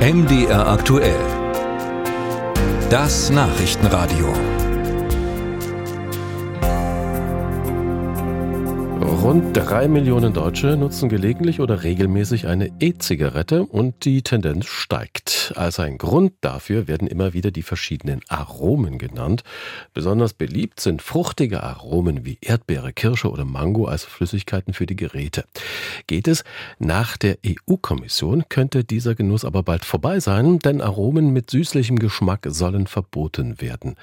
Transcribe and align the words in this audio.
MDR 0.00 0.66
aktuell. 0.66 1.20
Das 2.88 3.28
Nachrichtenradio. 3.28 4.32
Rund 9.02 9.54
drei 9.54 9.88
Millionen 9.88 10.32
Deutsche 10.32 10.78
nutzen 10.78 11.10
gelegentlich 11.10 11.60
oder 11.60 11.82
regelmäßig 11.82 12.46
eine 12.46 12.70
E-Zigarette 12.80 13.66
und 13.66 14.06
die 14.06 14.22
Tendenz 14.22 14.64
steigt. 14.64 15.39
Als 15.56 15.78
ein 15.78 15.98
Grund 15.98 16.32
dafür 16.40 16.88
werden 16.88 17.06
immer 17.06 17.32
wieder 17.32 17.50
die 17.50 17.62
verschiedenen 17.62 18.22
Aromen 18.28 18.98
genannt. 18.98 19.44
Besonders 19.94 20.32
beliebt 20.32 20.80
sind 20.80 21.02
fruchtige 21.02 21.62
Aromen 21.62 22.24
wie 22.24 22.38
Erdbeere, 22.40 22.92
Kirsche 22.92 23.30
oder 23.30 23.44
Mango 23.44 23.84
als 23.84 24.04
Flüssigkeiten 24.04 24.74
für 24.74 24.86
die 24.86 24.96
Geräte. 24.96 25.44
Geht 26.06 26.26
es 26.26 26.42
nach 26.78 27.16
der 27.16 27.38
EU-Kommission, 27.46 28.44
könnte 28.48 28.82
dieser 28.82 29.14
Genuss 29.14 29.44
aber 29.44 29.62
bald 29.62 29.84
vorbei 29.84 30.18
sein, 30.18 30.58
denn 30.58 30.80
Aromen 30.80 31.32
mit 31.32 31.50
süßlichem 31.50 31.98
Geschmack 31.98 32.46
sollen 32.48 32.86
verboten 32.86 33.60
werden. 33.60 33.96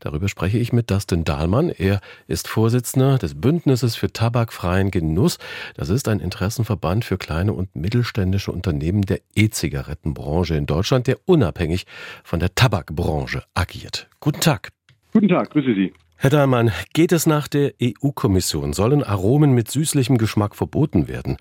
Darüber 0.00 0.28
spreche 0.28 0.58
ich 0.58 0.72
mit 0.72 0.90
Dustin 0.90 1.24
Dahlmann. 1.24 1.68
Er 1.70 2.00
ist 2.26 2.48
Vorsitzender 2.48 3.18
des 3.18 3.40
Bündnisses 3.40 3.94
für 3.94 4.12
Tabakfreie 4.12 4.62
freien 4.62 4.92
Genuss. 4.92 5.38
Das 5.74 5.88
ist 5.88 6.06
ein 6.06 6.20
Interessenverband 6.20 7.04
für 7.04 7.18
kleine 7.18 7.52
und 7.52 7.74
mittelständische 7.74 8.52
Unternehmen 8.52 9.02
der 9.02 9.18
E-Zigarettenbranche 9.34 10.54
in 10.54 10.66
Deutschland, 10.66 10.91
der 11.00 11.18
unabhängig 11.24 11.86
von 12.24 12.40
der 12.40 12.54
Tabakbranche 12.54 13.44
agiert. 13.54 14.08
Guten 14.20 14.40
Tag. 14.40 14.68
Guten 15.12 15.28
Tag, 15.28 15.50
grüße 15.50 15.74
Sie. 15.74 15.92
Herr 16.22 16.30
Dahlmann, 16.30 16.70
geht 16.92 17.10
es 17.10 17.26
nach 17.26 17.48
der 17.48 17.72
EU-Kommission? 17.82 18.74
Sollen 18.74 19.02
Aromen 19.02 19.54
mit 19.54 19.68
süßlichem 19.68 20.18
Geschmack 20.18 20.54
verboten 20.54 21.08
werden? 21.08 21.36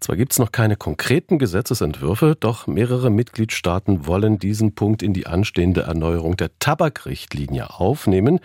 Zwar 0.00 0.16
gibt 0.16 0.32
es 0.32 0.40
noch 0.40 0.50
keine 0.50 0.74
konkreten 0.74 1.38
Gesetzesentwürfe, 1.38 2.36
doch 2.40 2.66
mehrere 2.66 3.10
Mitgliedstaaten 3.10 4.08
wollen 4.08 4.40
diesen 4.40 4.74
Punkt 4.74 5.04
in 5.04 5.12
die 5.12 5.28
anstehende 5.28 5.82
Erneuerung 5.82 6.36
der 6.36 6.50
Tabakrichtlinie 6.58 7.78
aufnehmen. 7.78 8.40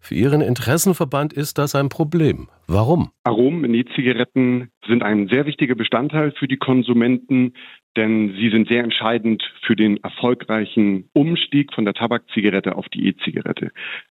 Für 0.00 0.14
Ihren 0.14 0.40
Interessenverband 0.40 1.32
ist 1.34 1.58
das 1.58 1.74
ein 1.74 1.90
Problem. 1.90 2.48
Warum? 2.66 3.10
Aromen 3.24 3.64
in 3.64 3.74
E-Zigaretten 3.74 4.70
sind 4.86 5.02
ein 5.02 5.28
sehr 5.28 5.44
wichtiger 5.46 5.74
Bestandteil 5.74 6.32
für 6.32 6.48
die 6.48 6.56
Konsumenten, 6.56 7.52
denn 7.96 8.34
sie 8.36 8.50
sind 8.50 8.68
sehr 8.68 8.82
entscheidend 8.82 9.42
für 9.62 9.76
den 9.76 10.02
erfolgreichen 10.02 11.10
Umstieg 11.12 11.72
von 11.74 11.84
der 11.84 11.94
Tabakzigarette 11.94 12.76
auf 12.76 12.88
die 12.88 13.08
E-Zigarette. 13.08 13.72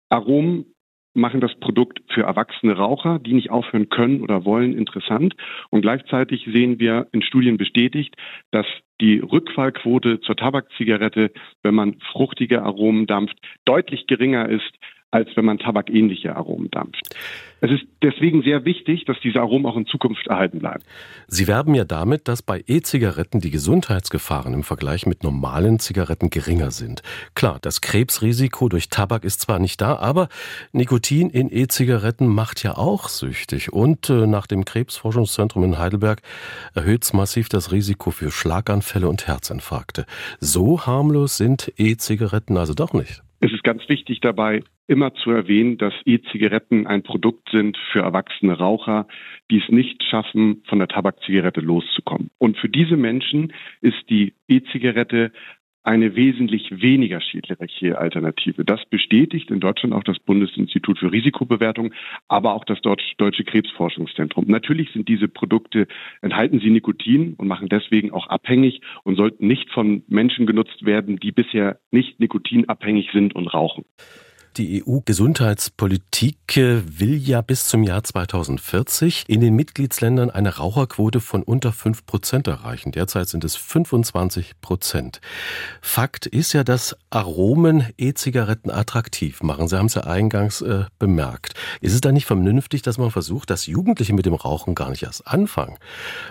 Aromen 0.09 0.65
machen 1.13 1.41
das 1.41 1.53
Produkt 1.59 2.01
für 2.13 2.23
erwachsene 2.23 2.73
Raucher, 2.73 3.19
die 3.19 3.33
nicht 3.33 3.49
aufhören 3.49 3.89
können 3.89 4.21
oder 4.21 4.45
wollen, 4.45 4.77
interessant. 4.77 5.35
Und 5.69 5.81
gleichzeitig 5.81 6.45
sehen 6.45 6.79
wir 6.79 7.07
in 7.11 7.21
Studien 7.21 7.57
bestätigt, 7.57 8.15
dass 8.51 8.65
die 9.01 9.19
Rückfallquote 9.19 10.21
zur 10.21 10.35
Tabakzigarette, 10.35 11.31
wenn 11.63 11.75
man 11.75 11.99
fruchtige 12.11 12.61
Aromen 12.61 13.07
dampft, 13.07 13.37
deutlich 13.65 14.07
geringer 14.07 14.47
ist 14.47 14.71
als 15.11 15.29
wenn 15.35 15.45
man 15.45 15.59
tabakähnliche 15.59 16.35
Aromen 16.35 16.71
dampft. 16.71 17.15
Es 17.63 17.69
ist 17.69 17.83
deswegen 18.01 18.41
sehr 18.41 18.65
wichtig, 18.65 19.05
dass 19.05 19.17
diese 19.23 19.39
Aromen 19.39 19.67
auch 19.67 19.77
in 19.77 19.85
Zukunft 19.85 20.25
erhalten 20.25 20.59
bleiben. 20.59 20.83
Sie 21.27 21.47
werben 21.47 21.75
ja 21.75 21.83
damit, 21.83 22.27
dass 22.27 22.41
bei 22.41 22.63
E-Zigaretten 22.65 23.39
die 23.39 23.51
Gesundheitsgefahren 23.51 24.55
im 24.55 24.63
Vergleich 24.63 25.05
mit 25.05 25.23
normalen 25.23 25.77
Zigaretten 25.77 26.31
geringer 26.31 26.71
sind. 26.71 27.03
Klar, 27.35 27.59
das 27.61 27.81
Krebsrisiko 27.81 28.67
durch 28.67 28.89
Tabak 28.89 29.23
ist 29.23 29.41
zwar 29.41 29.59
nicht 29.59 29.79
da, 29.79 29.97
aber 29.97 30.27
Nikotin 30.71 31.29
in 31.29 31.51
E-Zigaretten 31.51 32.25
macht 32.25 32.63
ja 32.63 32.77
auch 32.77 33.09
süchtig. 33.09 33.71
Und 33.71 34.09
äh, 34.09 34.25
nach 34.25 34.47
dem 34.47 34.65
Krebsforschungszentrum 34.65 35.63
in 35.63 35.77
Heidelberg 35.77 36.23
erhöht 36.73 37.03
es 37.03 37.13
massiv 37.13 37.47
das 37.47 37.71
Risiko 37.71 38.09
für 38.09 38.31
Schlaganfälle 38.31 39.07
und 39.07 39.27
Herzinfarkte. 39.27 40.07
So 40.39 40.87
harmlos 40.87 41.37
sind 41.37 41.71
E-Zigaretten 41.77 42.57
also 42.57 42.73
doch 42.73 42.93
nicht. 42.93 43.21
Es 43.43 43.51
ist 43.51 43.63
ganz 43.63 43.89
wichtig 43.89 44.19
dabei, 44.21 44.63
immer 44.85 45.15
zu 45.15 45.31
erwähnen, 45.31 45.79
dass 45.79 45.95
E-Zigaretten 46.05 46.85
ein 46.85 47.01
Produkt 47.01 47.49
sind 47.49 47.75
für 47.91 48.01
erwachsene 48.01 48.53
Raucher, 48.53 49.07
die 49.49 49.57
es 49.57 49.67
nicht 49.69 50.03
schaffen, 50.03 50.61
von 50.67 50.77
der 50.77 50.87
Tabakzigarette 50.87 51.59
loszukommen. 51.59 52.29
Und 52.37 52.57
für 52.57 52.69
diese 52.69 52.97
Menschen 52.97 53.51
ist 53.81 53.97
die 54.11 54.35
E-Zigarette 54.47 55.31
eine 55.83 56.15
wesentlich 56.15 56.81
weniger 56.81 57.21
schädliche 57.21 57.97
Alternative. 57.97 58.63
Das 58.63 58.85
bestätigt 58.85 59.49
in 59.49 59.59
Deutschland 59.59 59.93
auch 59.93 60.03
das 60.03 60.19
Bundesinstitut 60.19 60.99
für 60.99 61.11
Risikobewertung, 61.11 61.93
aber 62.27 62.53
auch 62.53 62.65
das 62.65 62.79
Deutsche 62.81 63.43
Krebsforschungszentrum. 63.43 64.45
Natürlich 64.47 64.91
sind 64.93 65.07
diese 65.07 65.27
Produkte, 65.27 65.87
enthalten 66.21 66.59
sie 66.59 66.69
Nikotin 66.69 67.33
und 67.33 67.47
machen 67.47 67.69
deswegen 67.69 68.11
auch 68.11 68.27
abhängig 68.27 68.81
und 69.03 69.15
sollten 69.15 69.47
nicht 69.47 69.69
von 69.71 70.03
Menschen 70.07 70.45
genutzt 70.45 70.85
werden, 70.85 71.17
die 71.17 71.31
bisher 71.31 71.79
nicht 71.91 72.19
nikotinabhängig 72.19 73.09
sind 73.11 73.35
und 73.35 73.47
rauchen. 73.47 73.85
Die 74.57 74.83
EU-Gesundheitspolitik 74.85 76.35
will 76.57 77.15
ja 77.15 77.39
bis 77.39 77.69
zum 77.69 77.83
Jahr 77.83 78.03
2040 78.03 79.23
in 79.27 79.39
den 79.39 79.55
Mitgliedsländern 79.55 80.29
eine 80.29 80.57
Raucherquote 80.57 81.21
von 81.21 81.41
unter 81.41 81.71
5 81.71 82.05
Prozent 82.05 82.47
erreichen. 82.47 82.91
Derzeit 82.91 83.29
sind 83.29 83.45
es 83.45 83.55
25 83.55 84.59
Prozent. 84.59 85.21
Fakt 85.81 86.25
ist 86.25 86.51
ja, 86.51 86.65
dass 86.65 86.97
Aromen 87.11 87.87
E-Zigaretten 87.97 88.71
attraktiv 88.71 89.41
machen. 89.41 89.69
Sie 89.69 89.77
haben 89.77 89.85
es 89.85 89.93
ja 89.93 90.03
eingangs 90.03 90.59
äh, 90.59 90.83
bemerkt. 90.99 91.53
Ist 91.79 91.93
es 91.93 92.01
da 92.01 92.11
nicht 92.11 92.25
vernünftig, 92.25 92.81
dass 92.81 92.97
man 92.97 93.09
versucht, 93.09 93.49
dass 93.51 93.67
Jugendliche 93.67 94.11
mit 94.13 94.25
dem 94.25 94.33
Rauchen 94.33 94.75
gar 94.75 94.89
nicht 94.89 95.03
erst 95.03 95.27
anfangen? 95.27 95.77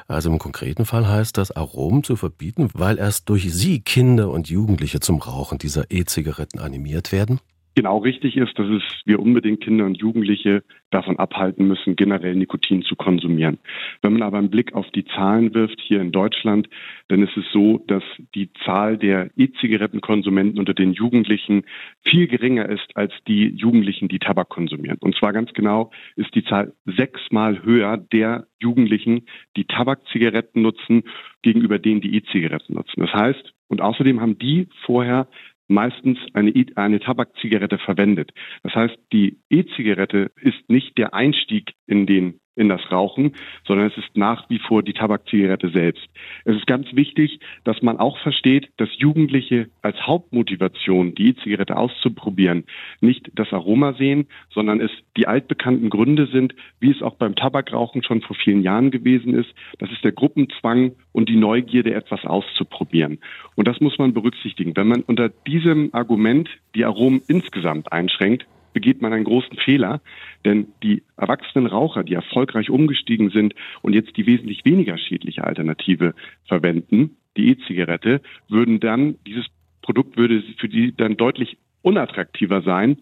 Also 0.09 0.29
im 0.29 0.39
konkreten 0.39 0.85
Fall 0.85 1.09
heißt 1.09 1.39
das, 1.39 1.53
Aromen 1.53 2.05
zu 2.05 2.17
verbieten, 2.17 2.69
weil 2.75 2.99
erst 2.99 3.31
durch 3.31 3.51
sie 3.51 3.81
Kinder 3.81 4.29
und 4.29 4.51
Jugendliche 4.51 5.01
zum 5.01 5.21
Rauchen 5.23 5.57
dieser 5.57 5.91
E-Zigaretten 5.91 6.59
animiert 6.59 7.13
werden? 7.13 7.41
Genau 7.81 7.97
richtig 7.97 8.37
ist, 8.37 8.59
dass 8.59 8.69
es 8.69 8.83
wir 9.07 9.21
unbedingt 9.21 9.63
Kinder 9.63 9.87
und 9.87 9.97
Jugendliche 9.97 10.63
davon 10.91 11.19
abhalten 11.19 11.67
müssen, 11.67 11.97
generell 11.97 12.35
Nikotin 12.35 12.83
zu 12.83 12.95
konsumieren. 12.95 13.59
Wenn 14.03 14.13
man 14.13 14.23
aber 14.23 14.37
einen 14.37 14.51
Blick 14.51 14.75
auf 14.75 14.91
die 14.91 15.07
Zahlen 15.07 15.55
wirft 15.55 15.81
hier 15.81 16.03
in 16.03 16.13
Deutschland, 16.13 16.69
dann 17.09 17.23
ist 17.23 17.35
es 17.39 17.45
so, 17.55 17.79
dass 17.87 18.03
die 18.35 18.53
Zahl 18.67 18.99
der 18.99 19.31
E-Zigarettenkonsumenten 19.35 20.59
unter 20.59 20.75
den 20.75 20.93
Jugendlichen 20.93 21.63
viel 22.05 22.27
geringer 22.27 22.69
ist 22.69 22.95
als 22.97 23.15
die 23.27 23.49
Jugendlichen, 23.49 24.09
die 24.09 24.19
Tabak 24.19 24.51
konsumieren. 24.51 24.99
Und 25.01 25.17
zwar 25.17 25.33
ganz 25.33 25.51
genau 25.55 25.91
ist 26.17 26.35
die 26.35 26.45
Zahl 26.45 26.75
sechsmal 26.85 27.63
höher 27.63 27.97
der 27.97 28.47
Jugendlichen, 28.59 29.23
die 29.57 29.65
Tabakzigaretten 29.65 30.61
nutzen, 30.61 31.05
gegenüber 31.41 31.79
denen, 31.79 32.03
die 32.03 32.15
E-Zigaretten 32.15 32.75
nutzen. 32.75 33.01
Das 33.01 33.15
heißt, 33.15 33.55
und 33.71 33.81
außerdem 33.81 34.21
haben 34.21 34.37
die 34.37 34.69
vorher 34.85 35.29
meistens 35.71 36.19
eine, 36.35 36.53
eine 36.75 37.01
Tabakzigarette 37.01 37.79
verwendet. 37.79 38.33
Das 38.63 38.75
heißt, 38.75 38.99
die 39.13 39.39
E-Zigarette 39.49 40.33
ist 40.37 40.69
nicht 40.69 40.99
der 40.99 41.15
Einstieg 41.15 41.75
in 41.87 42.07
den 42.07 42.41
in 42.57 42.69
das 42.69 42.81
Rauchen, 42.91 43.33
sondern 43.67 43.87
es 43.87 43.97
ist 43.97 44.17
nach 44.17 44.51
wie 44.51 44.59
vor 44.59 44.83
die 44.83 44.93
Tabakzigarette 44.93 45.71
selbst. 45.71 46.07
Es 46.45 46.57
ist 46.57 46.67
ganz 46.67 46.87
wichtig, 46.93 47.41
dass 47.65 47.81
man 47.83 47.99
auch 47.99 48.19
versteht, 48.19 48.69
dass 48.77 48.89
Jugendliche 48.99 49.69
als 49.83 49.97
Hauptmotivation, 50.07 51.15
die 51.15 51.29
E-Zigarette 51.29 51.77
auszuprobieren, 51.77 52.65
nicht 53.01 53.31
das 53.35 53.53
Aroma 53.53 53.95
sehen, 53.95 54.27
sondern 54.51 54.81
es 54.81 54.91
die 55.17 55.27
altbekannten 55.27 55.91
Gründe 55.91 56.27
sind, 56.27 56.55
wie 56.81 56.91
es 56.91 57.03
auch 57.03 57.15
beim 57.15 57.35
Tabakrauchen 57.35 58.03
schon 58.03 58.21
vor 58.21 58.37
vielen 58.37 58.63
Jahren 58.63 58.91
gewesen 58.91 59.35
ist. 59.35 59.51
Das 59.79 59.91
ist 59.91 60.05
der 60.05 60.13
Gruppenzwang 60.13 60.93
und 61.13 61.29
die 61.29 61.37
Neugierde, 61.37 61.95
etwas 61.95 62.25
auszuprobieren. 62.25 63.19
Und 63.55 63.69
das 63.69 63.81
muss 63.81 63.99
man 63.99 64.13
berücksichtigen. 64.13 64.77
Wenn 64.77 64.89
man 64.89 65.03
unter 65.03 65.29
diesem 65.29 65.91
Argument 65.93 66.49
die 66.75 66.85
Aromen 66.85 67.23
insgesamt 67.27 67.93
einschränkt, 67.93 68.47
begeht 68.73 69.03
man 69.03 69.13
einen 69.13 69.25
großen 69.25 69.57
Fehler, 69.59 70.01
denn 70.45 70.69
die 70.83 71.03
erwachsenen 71.17 71.67
Raucher, 71.67 72.05
die 72.05 72.15
erfolgreich 72.15 72.71
umgestiegen 72.71 73.31
sind 73.31 73.55
und 73.83 73.93
jetzt 73.93 74.17
die 74.17 74.27
wesentlich 74.27 74.65
weniger 74.65 74.99
schädliche 74.99 75.45
Alternative 75.45 76.15
verwenden, 76.47 77.17
die 77.37 77.51
E-Zigarette, 77.51 78.21
würden 78.49 78.81
dann, 78.81 79.17
dieses 79.27 79.47
Produkt 79.83 80.17
würde 80.17 80.43
für 80.59 80.69
die 80.69 80.95
dann 80.95 81.17
deutlich 81.17 81.57
unattraktiver 81.83 82.63
sein 82.63 82.99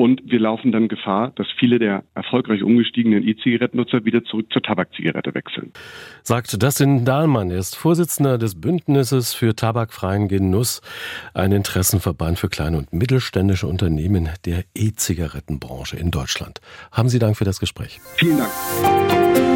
und 0.00 0.22
wir 0.24 0.40
laufen 0.40 0.72
dann 0.72 0.88
Gefahr, 0.88 1.30
dass 1.36 1.46
viele 1.58 1.78
der 1.78 2.04
erfolgreich 2.14 2.62
umgestiegenen 2.62 3.22
E-Zigarettennutzer 3.22 4.06
wieder 4.06 4.24
zurück 4.24 4.46
zur 4.50 4.62
Tabakzigarette 4.62 5.34
wechseln. 5.34 5.74
Sagt 6.22 6.62
Dustin 6.62 7.04
Dahlmann. 7.04 7.50
Er 7.50 7.58
ist 7.58 7.76
Vorsitzender 7.76 8.38
des 8.38 8.58
Bündnisses 8.58 9.34
für 9.34 9.54
tabakfreien 9.54 10.28
Genuss, 10.28 10.80
ein 11.34 11.52
Interessenverband 11.52 12.38
für 12.38 12.48
kleine 12.48 12.78
und 12.78 12.94
mittelständische 12.94 13.66
Unternehmen 13.66 14.30
der 14.46 14.64
E-Zigarettenbranche 14.74 15.98
in 15.98 16.10
Deutschland. 16.10 16.62
Haben 16.92 17.10
Sie 17.10 17.18
Dank 17.18 17.36
für 17.36 17.44
das 17.44 17.60
Gespräch. 17.60 18.00
Vielen 18.16 18.38
Dank. 18.38 19.49